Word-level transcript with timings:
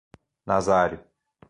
Nazário 0.47 1.05